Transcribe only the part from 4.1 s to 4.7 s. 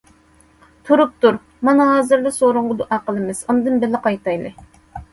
قايتايلى!!!...